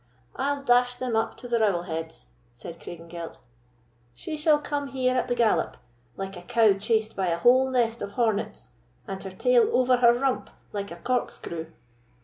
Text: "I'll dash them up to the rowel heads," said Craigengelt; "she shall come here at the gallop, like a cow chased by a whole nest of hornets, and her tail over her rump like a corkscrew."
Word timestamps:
"I'll 0.35 0.63
dash 0.63 0.95
them 0.95 1.15
up 1.15 1.37
to 1.37 1.47
the 1.47 1.59
rowel 1.59 1.83
heads," 1.83 2.31
said 2.55 2.79
Craigengelt; 2.81 3.37
"she 4.15 4.35
shall 4.35 4.57
come 4.57 4.87
here 4.87 5.15
at 5.15 5.27
the 5.27 5.35
gallop, 5.35 5.77
like 6.17 6.35
a 6.35 6.41
cow 6.41 6.73
chased 6.73 7.15
by 7.15 7.27
a 7.27 7.37
whole 7.37 7.69
nest 7.69 8.01
of 8.01 8.13
hornets, 8.13 8.69
and 9.07 9.21
her 9.21 9.29
tail 9.29 9.69
over 9.71 9.97
her 9.97 10.11
rump 10.15 10.49
like 10.71 10.89
a 10.89 10.95
corkscrew." 10.95 11.67